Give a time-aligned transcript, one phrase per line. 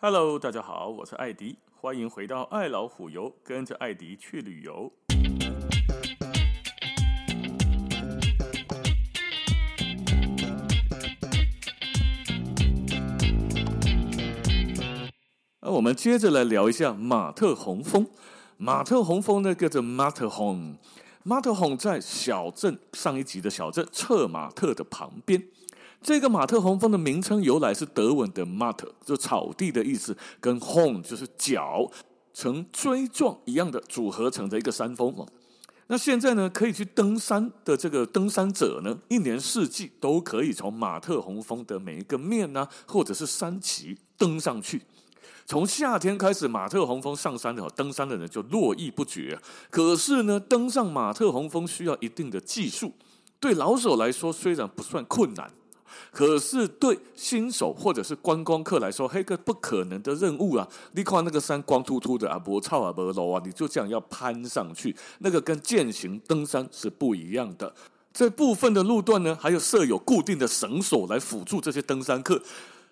[0.00, 4.92] Hello，大家好，我是艾迪，欢迎回到爱老虎游，跟着艾迪去旅游。
[15.60, 18.06] 那我们接着来聊一下马特洪峰。
[18.56, 25.48] 马特洪峰呢，叫做 Matterhorn，Matterhorn 在小镇上一集的小镇策马特的旁边。
[26.00, 31.90] 这个马特洪峰的名称由来是德文的 Matte，就草地的意思，跟 Horn 就是角，
[32.32, 35.26] 呈锥状一样的组合成的一个山峰哦。
[35.88, 44.82] 那现在呢，可以去登山的这个登山者呢，一年四季都可以从马特洪峰的每一个面啊，或者是山旗登上去。
[45.46, 49.38] 从夏天开始，马特洪峰上山的登山的人就络绎不绝。
[49.70, 52.92] 可是呢，登上马特洪峰需要一定的技术，
[53.40, 55.50] 对老手来说虽然不算困难。
[56.10, 60.68] 可是对新手或者是观光客来说，黑个不可能的任务啊！
[60.92, 67.74] 你看那个山光秃秃的啊，不草啊，不路啊，你就这样要攀上去，那个跟健行登山是不一样的。
[68.12, 72.42] 这部分的路段呢，还有设有固定的绳索来辅助这些登山客。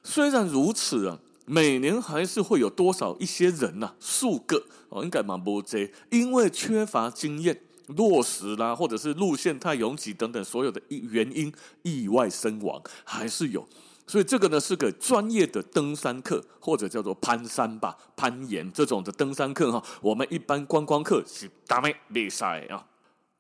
[0.05, 7.61] 虽然如此啊，每年还是会有多少一些人呐、啊，数个哦，应该蛮多这，因为缺乏经验。
[7.87, 13.67] 落石啦，或者是路线太拥挤等等，所有的原因意外身亡还是有，
[14.07, 19.83] 所以这个呢是个专业的登山客，或者叫做攀山吧、攀岩这种的登山客哈。
[20.01, 22.85] 我们一般观光客是打咩比赛啊？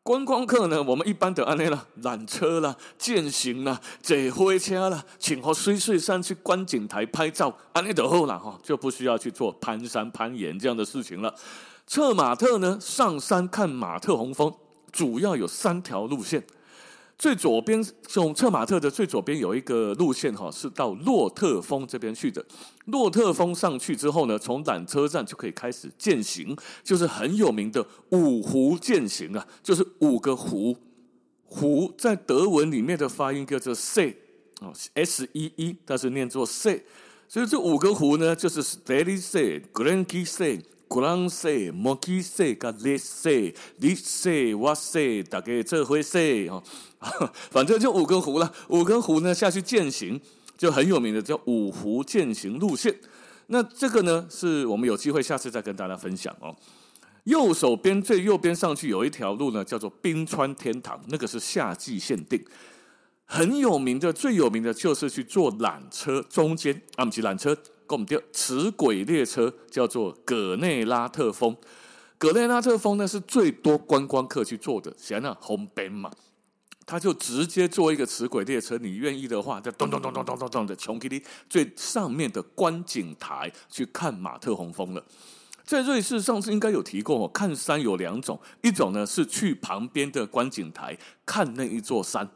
[0.07, 11.35] 观光客呢，我们一般的安内啦，缆车啦、健行啦、坐火车啦，请和水水山去观景台拍照，安内就好了哈，就不需要去做攀山、攀岩这样的事情了。
[11.89, 14.55] 策马特呢，上山看马特洪峰，
[14.93, 16.47] 主要有三条路线。
[17.19, 22.45] 最左边，从策马特的最左边有一个路线哈，是到洛特峰这边去的。
[22.87, 30.77] 洛特峰上去之后呢，从缆车站就可以开始健行，就是很有名的五湖健行啊，就是五个湖。
[31.49, 34.15] 湖在德文里面的发音叫做 See
[34.61, 36.83] 哦，S E E，但是念作 See。
[37.29, 40.63] 所以这五个湖呢，就是 Stelly See、Glenkie See。
[40.89, 43.31] 古朗说、莫基说、噶列说、
[43.79, 48.53] 你说、我说，大概这回说哈，反正就五个湖了。
[48.69, 50.21] 五个湖呢下去践行，
[50.57, 52.95] 就很有名的叫五湖践行路线。
[53.49, 56.55] 那这个呢，是我们有机会下次再跟大家分享哦。
[57.25, 62.45] 右手边最右边上去有一条路呢，叫做冰川天堂，那个是夏季限定。
[63.25, 67.57] 很有名的，最有名的就是去坐缆车，中间啊，不是缆车。
[67.95, 71.57] 我们叫齿轨列车，叫做葛内拉特峰。
[72.19, 76.11] 葛内拉特峰呢是最多观光客去坐的，显然红边嘛，
[76.87, 78.79] 他就直接坐一个磁轨列车。
[78.79, 85.05] 你愿意的话，就咚咚咚咚咚咚咚的从基地最上面的观景台去看马特洪峰了。
[85.65, 92.29] 在瑞士上次应该有提过哦，看山有两种，一种呢是去旁边的观景台看那一座山。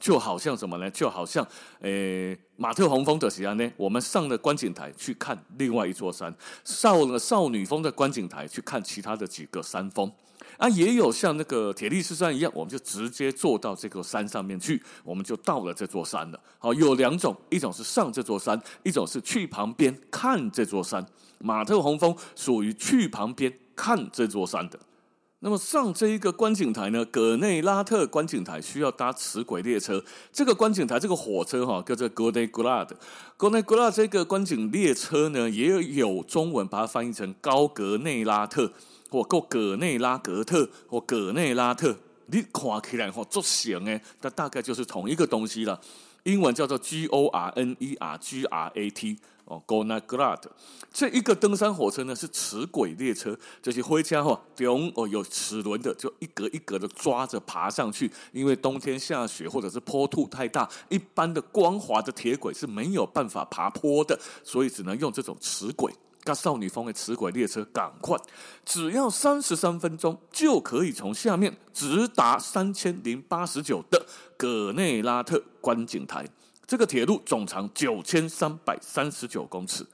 [0.00, 0.90] 就好像什么呢？
[0.90, 1.46] 就好像，
[1.80, 6.32] 诶、马特洪峰的时候呢，我们上了观景台去看另外一座山；
[6.64, 10.10] 上了少女峰的观景台去看其他的几个山峰。
[10.56, 16.40] 啊，也有像那个铁力士山一样，我们就直接坐到这个山上面去，我们就到了这座山了。
[16.58, 21.04] 好，有两种，一种是上这座山，一种是去旁边看这座山。
[21.38, 24.78] 马特洪峰属于去旁边看这座山的。
[25.40, 30.02] 那么上这一个观景台呢，葛内拉特观景台需要搭磁轨列车。
[30.32, 32.96] 这个观景台，这个火车哈，叫做 g o d e g l a d。
[33.36, 38.72] g o d e g l a d 这个观景列车呢，也有中文把它翻译成高格内拉特，
[39.10, 41.96] 或够葛内拉格特，或葛内拉特。
[42.26, 45.80] 你看起来哈，足像诶，它大概就是同一个东西了。
[46.24, 50.42] 英文叫做 G O R N E R G R A T 哦，Goner Grad
[50.92, 58.10] 这一个登山火车呢是齿轨列车，就是回家哈，用哦有齿轮的，就一格一格的抓着爬上去。
[58.32, 65.92] 因为冬天下雪或者是坡度太大，一般的光滑的铁轨是没有办法爬坡的，所以只能用这种齿轨。
[66.28, 68.14] 那少女峰的磁轨列车赶快，
[68.62, 74.04] 只要三十三分钟就可以从下面直达三千零八十九的
[74.36, 76.28] 葛内拉特观景台。
[76.66, 79.86] 这个铁路总长九千三百三十九公尺。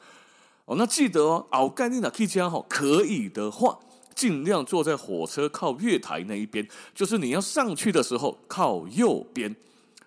[0.65, 3.79] 哦，那记得哦，奥盖尼的 K 加哈，可以的话，
[4.17, 9.55] 尽量坐在火车靠月台那一边，就是你要上去的时候靠右边。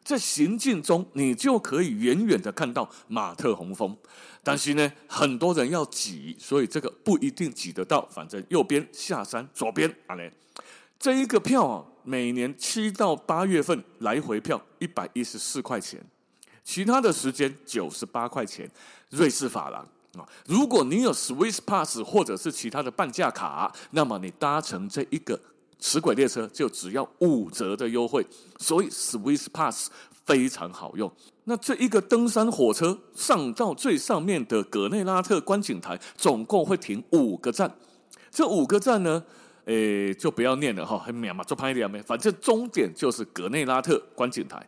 [0.07, 3.93] 在行进中，你就可以远远的看到马特洪峰。
[4.41, 8.07] 但是呢，很多人要挤，所以这个不一定挤得到。
[8.09, 10.31] 反正右边下山，左边啊嘞，
[10.97, 16.01] 这一个票啊，每年七到八月份来回票一百一十四块钱，
[16.63, 18.71] 其他的时间九十八块钱
[19.09, 19.85] 瑞士法郎
[20.17, 20.25] 啊。
[20.45, 25.37] 如果你有 Swiss Pass 或者是其他的半价卡，那么你搭乘这一个
[25.79, 28.25] 齿轨列车就只要五折的优惠，
[28.59, 29.89] 所以 Swiss Pass
[30.25, 31.11] 非常好用。
[31.45, 37.73] 那这一个登山火车上到最上面的葛内拉特观景台，总共会停五个站。
[38.29, 39.23] 这五个站呢，
[39.65, 44.67] 诶，就不要念了哈，很秒嘛，就拍一点没，反正终点就是葛内拉特观景台。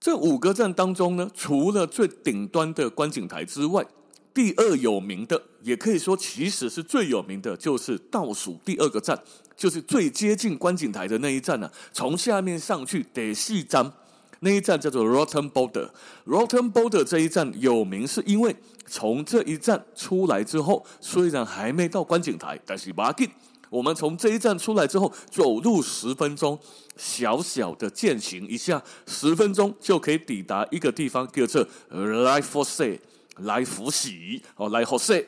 [0.00, 3.86] 这五个站当中呢，除了最顶端的观景台之外，
[4.34, 9.22] 第二有名的，也可以说其实是最有名的，就是倒数第二个站，
[9.62, 11.72] 就是最接近观景台的那一站呢、啊。
[11.92, 13.92] 从下面上去得四张，
[14.40, 15.88] 那一站叫做 Rotten Border。
[16.26, 18.56] Rotten Border 这一站有名，是因为
[18.88, 23.28] 从这一站出来之后，虽然还没到观景台，但是马上
[23.70, 26.58] 我们从这一站出来之后，走路十分钟，
[26.96, 32.98] 小小的健行一下，十分钟就可以抵达一个地方，叫做 Life for Say。
[33.38, 35.26] 来福喜哦，来福塞，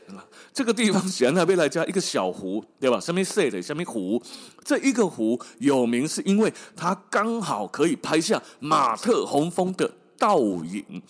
[0.53, 3.01] 这个地方喜欢那边来加一个小湖，对吧？
[3.01, 4.23] 上面塞的，下面湖，
[4.63, 11.03] 这一个湖有名是因为它刚好可以拍下马特洪峰的倒影，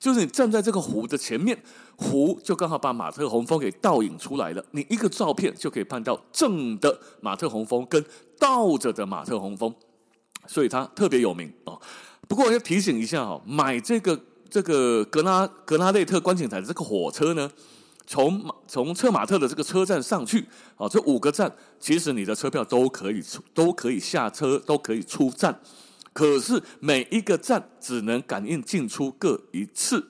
[0.00, 1.56] 就是你站在这个湖的前面，
[1.96, 4.64] 湖就刚好把马特洪峰给倒影出来了。
[4.72, 8.04] 你一个照片就可以拍到正的马特洪峰跟
[8.40, 9.72] 倒着的马特洪峰，
[10.48, 11.80] 所以它特别有名哦。
[12.26, 14.20] 不过我要提醒一下哈，买这个。
[14.50, 17.50] 这个格拉格拉内特观景台的这个火车呢，
[18.06, 20.44] 从从策马特的这个车站上去
[20.76, 25.58] 啊，这五个站其实你的车票都可以出，都可以下车，都可以出站。
[26.12, 30.04] 可是每一个站只能感应进出各一次。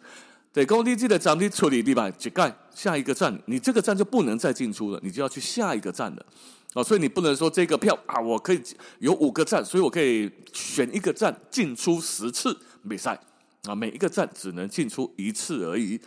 [0.53, 6.27] 对，工地记得咱们处理地板，乞丐下一个站，你这个站就不能再进出了，你就要去下一个站了。
[6.73, 8.61] 啊，所以你不能说这个票啊，我可以
[8.99, 12.57] 有五个站，所以我可以选一个站进出十次
[12.89, 13.21] 比赛。
[13.65, 16.01] 啊，每一个站只能进出一次而已。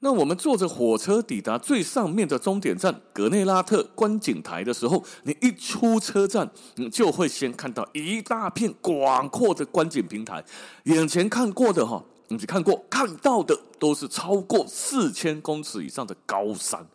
[0.00, 10.44] 那我们坐着火车抵达最上面的终点站格内拉特观景台的时候，你一出车站，你就会先看到一大片广阔的观景平台。
[10.84, 16.86] 眼前看过的哈，你只看过看到的都是超过四千公尺以上的高山。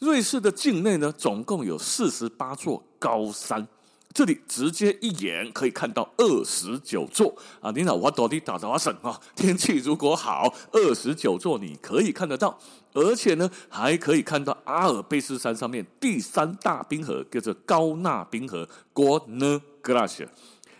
[0.00, 3.68] 瑞士的境内呢，总共有四十八座高山。
[4.18, 7.70] 这里直接一眼可以看到二十九座啊！
[7.70, 9.16] 你老我到底打多少省啊？
[9.36, 12.58] 天气如果好，二十九座你可以看得到，
[12.94, 20.30] 而且呢，还可以看到阿尔卑斯山上面第三大冰河，叫做高纳冰河 g o n e g l a c i e。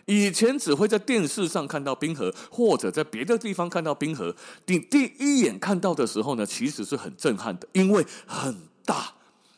[0.05, 4.35] 以前只会在电视上看到冰河，或者在别的地方看到冰河。
[4.65, 8.53] 你第一眼看到的时候呢，其实是很震撼的，因为很
[8.83, 9.13] 大、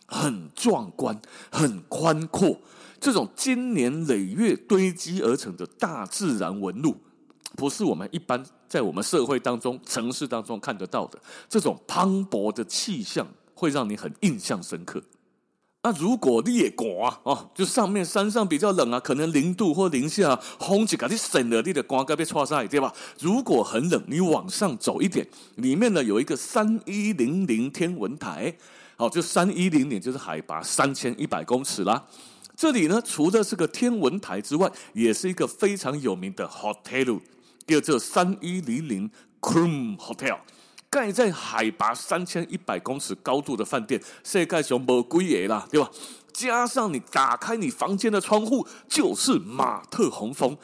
[0.06, 1.20] 很壮观、
[1.52, 2.60] 很宽阔。
[3.02, 6.96] 这种经年累月堆积而成的大自然纹路，
[7.58, 11.20] 不是我们一般在我们社会当中、城市当中看得到的。
[11.50, 15.02] 这种磅礴的气象会让你很印象深刻。
[15.84, 22.94] 那如果你也刮啊，哦，就上面山上比较冷啊，可能零度或零下，风就给你省了，你的刮该被剉赛，对吧？
[23.20, 28.56] 如果很冷，你往上走一点，里面呢有一个三一零零天文台，
[28.96, 32.06] 好，就三一零零就是海拔三千一百公尺啦。
[32.62, 37.20] 这里呢，除了是个天文台之外，也是一个非常有名的 hotel，
[37.66, 39.10] 叫做三一零零
[39.40, 40.38] Krumm Hotel，
[40.88, 45.90] 盖在海拔三千一百公尺高度的饭店，世界上没几个啦，对吧？
[46.32, 50.56] 加上你打开你房间的窗户，就是马特洪峰，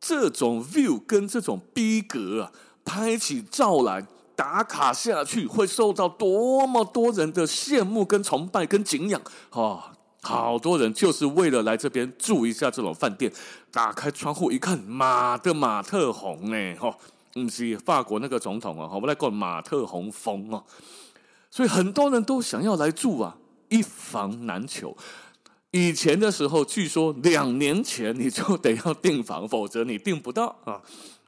[0.00, 2.52] 这种 view 跟这种逼格啊，
[2.84, 9.20] 拍起照来打卡下去，会受到多么多人的羡慕、跟崇拜、跟敬仰
[9.50, 9.94] 啊！
[10.26, 13.32] 好多人就是为了来这边住一下这种饭店，
[13.70, 16.92] 打开窗户一看，马的马特洪哎，吼，
[17.36, 20.64] 嗯是法国那个总统啊，我们来过马特洪峰哦，
[21.48, 23.36] 所以很多人都想要来住啊，
[23.68, 24.96] 一房难求。
[25.70, 30.80] 以前的时候，据说两年前你就得要订房，否则你订不到啊。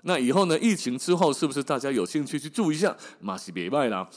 [0.02, 0.58] 那以后呢？
[0.58, 2.96] 疫情之后，是不是大家有兴趣去住一下？
[3.20, 4.08] 马西别卖啦，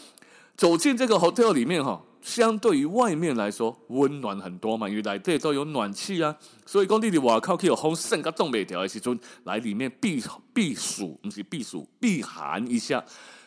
[0.55, 2.01] 走进这个 hotel 里面哈。
[2.21, 6.35] 相对于外面来说，温暖很多嘛，因为来这都有暖气啊，
[6.65, 10.23] 所以工地里瓦靠可以有风扇个东北调的时阵，来里面避
[10.53, 13.03] 避暑，不是避暑避寒一下。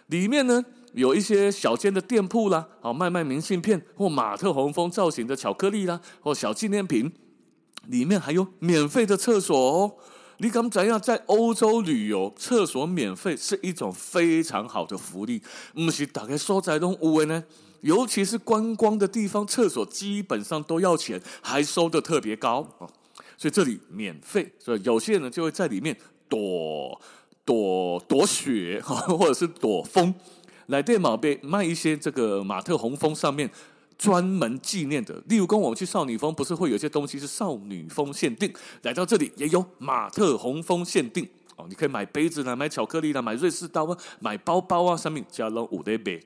[0.08, 0.62] 里面呢
[0.92, 7.12] 有一些小间的店铺啦，好卖卖明信片或马特洪峰造型的巧克力啦，或小纪念品。
[7.88, 9.92] 里面还有免费的厕所哦。
[10.38, 15.40] 你敢怎样在欧洲旅游，厕所免费是一种非常好的福利，
[15.74, 17.44] 不是大概所在拢有的呢？
[17.84, 22.88] 尤其是观光的地方，厕所基本上都要钱，还收得特别高啊！
[23.36, 25.94] 所以这里免费，所以有些人就会在里面
[26.26, 26.98] 躲
[27.44, 30.14] 躲躲雪，或者是躲风。
[30.68, 33.50] 来电毛被卖一些这个马特洪峰上面
[33.98, 38.50] 专门纪念的，例如跟我们去少女峰，不是会有些东西是少女峰限定，
[38.80, 46.18] 来到这里也有马特洪峰限定哦，你可以买杯子啦，买巧克力啦，买瑞士刀啊，买包包啊，上面加了五的杯。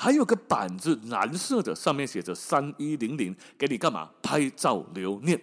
[0.00, 4.08] 还有个板子，蓝色的，上面写着三一零零，给你干嘛？
[4.22, 5.38] 拍照留念。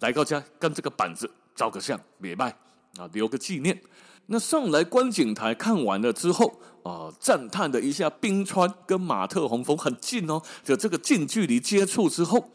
[0.00, 2.48] 来到家跟这个板子照个相，别卖
[2.96, 3.78] 啊，留个纪念。
[4.26, 12.50] 那上来观景台看完了之后啊，赞叹了一下冰川跟马特洪峰很近哦，就这个近距离接触之后。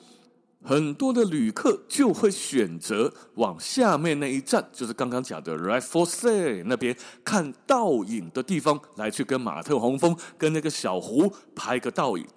[0.67, 6.93] 很多的旅客就会选择往下面那一站，就是刚刚讲的 Raffles 那边
[7.23, 12.27] 看倒影的地方，来去跟马特洪峰跟那个小湖拍个倒影。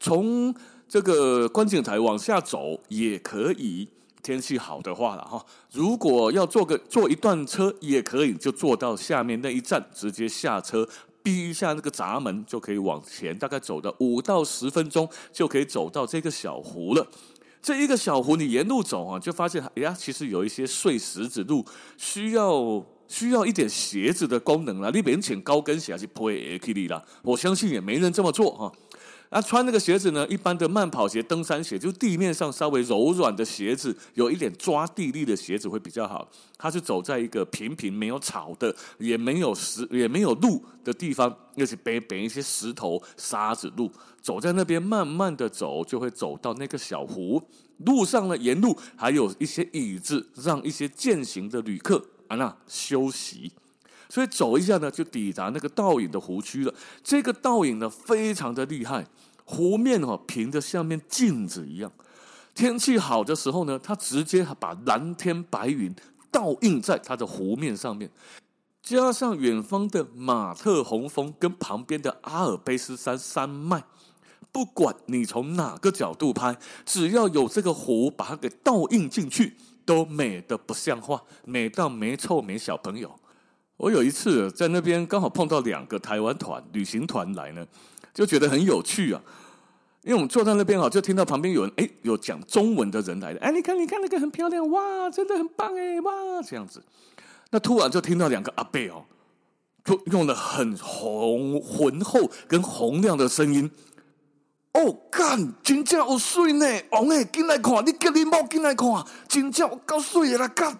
[0.00, 0.54] 从
[0.88, 3.86] 这个观景台往下走也可以，
[4.22, 5.44] 天气好的话了哈。
[5.70, 10.88] 如果要坐个坐一段车也可以，就坐到下面那一站，直接下车，
[11.22, 17.06] 逼一下那个闸门，就可以往前，大概走到五到十分钟，就可以走到这个小湖了。
[17.66, 21.66] 这一个小湖，你沿路走啊，就发现哎呀，其实有一些碎石子路，
[21.98, 24.88] 需要需要一点鞋子的功能了。
[24.92, 28.66] 你别请高跟鞋去不会去的，我相信也没人这么做哈。
[28.66, 28.72] 啊，
[29.30, 36.30] 那穿那个鞋子呢，一般的慢跑鞋、登山鞋，就地面上稍微柔软的鞋子，有一点抓地力的鞋子会比较好。
[36.56, 43.90] 它是走在一个平平没有草的，也没有石， 也没有路的地方，又是背背一些石头、沙子路。
[44.22, 47.42] 走在那边，慢慢的走，就会走到那个小湖。
[47.78, 53.52] 路上呢，沿路还有一些椅子，让一些健行的旅客啊那休息。
[54.08, 56.72] 所以走一下呢，就抵达那个倒影的湖区了。
[57.02, 59.06] 这个倒影呢，非常的厉害，
[59.44, 61.90] 湖面哦平的像面镜子一样。
[62.54, 65.94] 天气好的时候呢，它直接把蓝天白云
[66.30, 68.10] 倒映在它的湖面上面，
[68.82, 73.84] 加上远方的马特洪峰跟旁边的阿尔卑斯山山脉。
[74.52, 83.14] 不管你从哪个角度拍，只要有这个湖把它给倒映进去，都美得不像话，美到没臭没小朋友。
[83.76, 87.66] 我有一次在那边刚好碰到两个台湾团旅行团来呢，
[88.14, 89.20] 就觉得很有趣啊。
[90.02, 96.82] 因为我们坐在那边啊，就听到旁边有人哎，有讲中文的人来了，哎，你看你看那个很漂亮哇，真的很棒哎哇，这样子。
[97.50, 99.04] 那突然就听到两个阿伯哦，
[99.84, 103.70] 就用了很红浑厚跟洪亮的声音。
[104.74, 106.66] 哦，干，真正有水呢！
[106.90, 110.46] 王诶，进来看，你叫你某进来看，真正有够水的啦！
[110.48, 110.78] 干，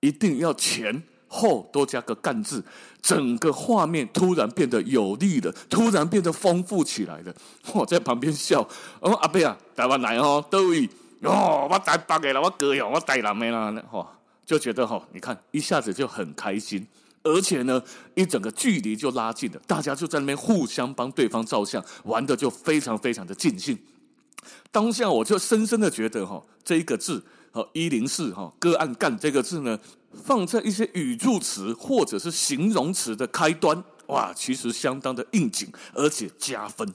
[0.00, 1.02] 一定要钱
[1.32, 2.62] 后多加个干字，
[3.00, 7.32] 整个画面突然变得有力了，突然变得丰富起来了。
[7.72, 8.68] 我在旁边笑，
[8.98, 10.88] 我阿伯啊，台湾来哦，对
[11.22, 14.06] 哦，我台北的啦，我哥哟，我台南的啦，吼，
[14.44, 16.86] 就觉得吼，你看一下子就很开心。
[17.22, 17.82] 而且呢，
[18.14, 23.78] 一整个距离就拉近了，大家就在那边互相帮对方照相，玩的就非常非常的尽兴。
[24.72, 27.22] 当下我就深深的觉得哈，这一个字，
[27.52, 29.78] 哈一零四哈个案干这个字呢，
[30.12, 36.88] 放在一些语助词或者是形容词的开端，哇，其实相当的应景，而且加分。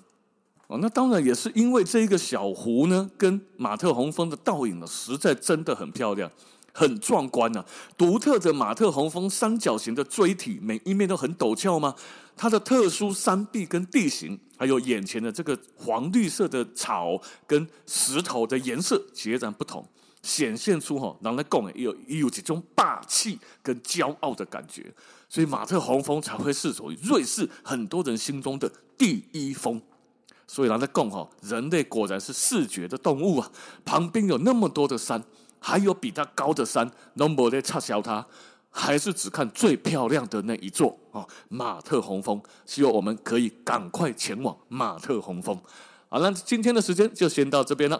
[0.67, 6.31] 哦，那当然也是因为这一个小湖呢，跟马特洪峰的倒影呢，实在真的很漂亮。
[6.77, 7.65] 很壮观啊！
[7.97, 11.95] 独特的马特洪峰三角形的锥体，每一面都很陡峭吗？
[12.35, 17.17] 它的特殊山壁跟地形，还有眼前的这个黄绿色的草
[17.47, 19.87] 跟石头的颜色截然不同，
[20.25, 24.91] 显现出哈，让人讲有有几种霸气跟骄傲的感觉。
[25.29, 29.79] 所以马特洪峰才会是属于瑞士很多人心中的第一峰。
[30.47, 33.51] 所以让人讲哈，人类果然是视觉的动物啊！
[33.83, 35.23] 旁边有那么多的山。
[35.59, 38.23] 还有比它高的山，能不能撤销它？
[38.69, 41.25] 还是只看最漂亮的那一座啊？
[41.49, 45.59] 马特洪峰，希望我们可以赶快前往马特洪峰。
[46.07, 47.99] 好了，今天的时间就先到这边了，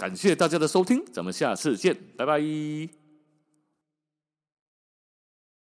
[0.00, 2.99] 感谢大家的收听，咱们下次见，拜拜。